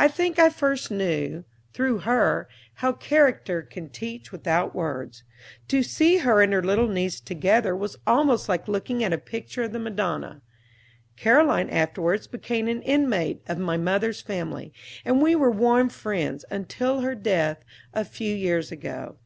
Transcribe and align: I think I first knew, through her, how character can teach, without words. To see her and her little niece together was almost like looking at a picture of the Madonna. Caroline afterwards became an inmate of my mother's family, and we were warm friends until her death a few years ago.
I 0.00 0.08
think 0.08 0.40
I 0.40 0.48
first 0.50 0.90
knew, 0.90 1.44
through 1.72 1.98
her, 1.98 2.48
how 2.74 2.90
character 2.92 3.62
can 3.62 3.88
teach, 3.88 4.32
without 4.32 4.74
words. 4.74 5.22
To 5.68 5.84
see 5.84 6.16
her 6.18 6.42
and 6.42 6.52
her 6.52 6.60
little 6.60 6.88
niece 6.88 7.20
together 7.20 7.76
was 7.76 7.98
almost 8.04 8.48
like 8.48 8.66
looking 8.66 9.04
at 9.04 9.12
a 9.12 9.16
picture 9.16 9.62
of 9.62 9.70
the 9.72 9.78
Madonna. 9.78 10.42
Caroline 11.16 11.70
afterwards 11.70 12.26
became 12.26 12.66
an 12.66 12.82
inmate 12.82 13.42
of 13.46 13.58
my 13.60 13.76
mother's 13.76 14.20
family, 14.20 14.72
and 15.04 15.22
we 15.22 15.36
were 15.36 15.52
warm 15.52 15.88
friends 15.88 16.44
until 16.50 17.02
her 17.02 17.14
death 17.14 17.64
a 17.94 18.04
few 18.04 18.34
years 18.34 18.72
ago. 18.72 19.18